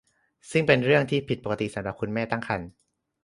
[0.51, 2.69] ซึ่งเป็นเรื่องที่ผิดปกติสำหรับคุณแม่ตั้งครรภ์